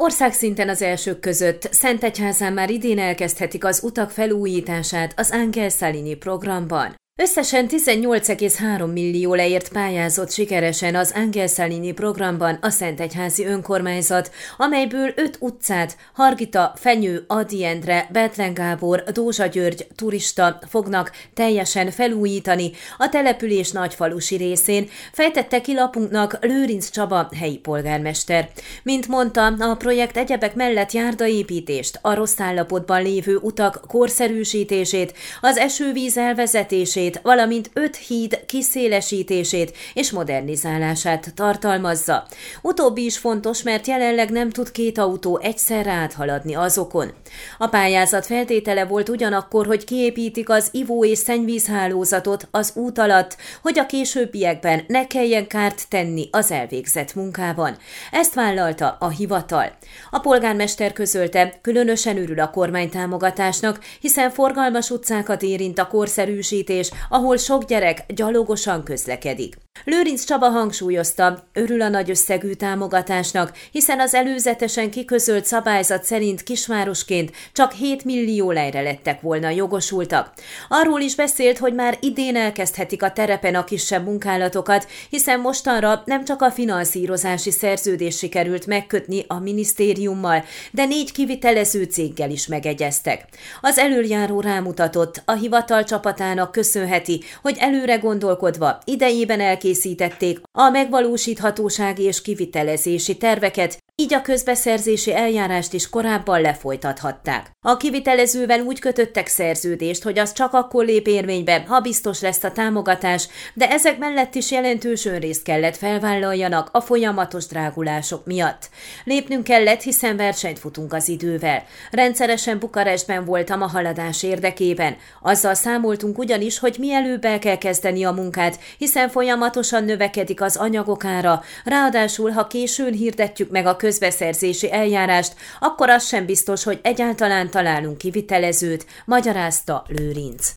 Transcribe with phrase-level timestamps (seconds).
[0.00, 6.94] Országszinten az elsők között Szentegyházán már idén elkezdhetik az utak felújítását az Angel Salini programban.
[7.20, 15.36] Összesen 18,3 millió leért pályázott sikeresen az Angel Salini programban a Szentegyházi önkormányzat, amelyből öt
[15.40, 23.70] utcát Hargita, Fenyő, Adi Endre, Betlen Gábor, Dózsa György turista fognak teljesen felújítani a település
[23.70, 28.48] nagyfalusi részén, fejtette ki lapunknak Lőrinc Csaba, helyi polgármester.
[28.82, 36.16] Mint mondta, a projekt egyebek mellett járdaépítést, a rossz állapotban lévő utak korszerűsítését, az esővíz
[36.16, 42.26] elvezetését, építését, valamint öt híd kiszélesítését és modernizálását tartalmazza.
[42.62, 47.12] Utóbbi is fontos, mert jelenleg nem tud két autó egyszerre áthaladni azokon.
[47.58, 53.78] A pályázat feltétele volt ugyanakkor, hogy kiépítik az ivó- és szennyvízhálózatot az út alatt, hogy
[53.78, 57.76] a későbbiekben ne kelljen kárt tenni az elvégzett munkában.
[58.10, 59.76] Ezt vállalta a hivatal.
[60.10, 67.36] A polgármester közölte, különösen örül a kormány támogatásnak, hiszen forgalmas utcákat érint a korszerűsítés, ahol
[67.36, 69.56] sok gyerek gyalogosan közlekedik.
[69.84, 77.32] Lőrinc Csaba hangsúlyozta, örül a nagy összegű támogatásnak, hiszen az előzetesen kiközölt szabályzat szerint kisvárosként
[77.52, 80.32] csak 7 millió lejre lettek volna jogosultak.
[80.68, 86.24] Arról is beszélt, hogy már idén elkezdhetik a terepen a kisebb munkálatokat, hiszen mostanra nem
[86.24, 93.24] csak a finanszírozási szerződés sikerült megkötni a minisztériummal, de négy kivitelező céggel is megegyeztek.
[93.60, 102.02] Az előjáró rámutatott, a hivatal csapatának köszönheti, hogy előre gondolkodva idejében elkészített elkészítették a megvalósíthatósági
[102.02, 107.50] és kivitelezési terveket, így a közbeszerzési eljárást is korábban lefolytathatták.
[107.60, 112.52] A kivitelezővel úgy kötöttek szerződést, hogy az csak akkor lép érvénybe, ha biztos lesz a
[112.52, 118.70] támogatás, de ezek mellett is jelentős önrészt kellett felvállaljanak a folyamatos drágulások miatt.
[119.04, 121.64] Lépnünk kellett, hiszen versenyt futunk az idővel.
[121.90, 124.96] Rendszeresen Bukarestben voltam a haladás érdekében.
[125.22, 131.04] Azzal számoltunk ugyanis, hogy mielőbb el kell kezdeni a munkát, hiszen folyamatosan növekedik az anyagok
[131.04, 137.50] ára, ráadásul, ha későn hirdetjük meg a közbeszerzési eljárást, akkor az sem biztos, hogy egyáltalán
[137.50, 140.52] találunk kivitelezőt, magyarázta Lőrinc.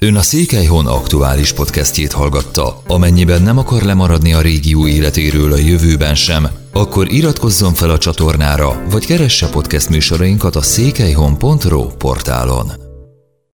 [0.00, 2.82] Ön a Székelyhon aktuális podcastjét hallgatta.
[2.86, 8.82] Amennyiben nem akar lemaradni a régió életéről a jövőben sem, akkor iratkozzon fel a csatornára,
[8.90, 12.81] vagy keresse podcast műsorainkat a székelyhon.pro portálon.